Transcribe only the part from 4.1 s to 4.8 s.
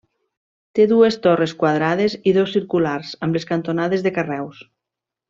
carreus.